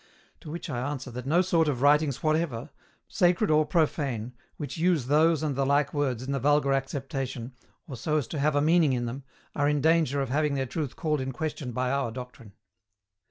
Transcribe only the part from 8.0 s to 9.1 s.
as to have a meaning in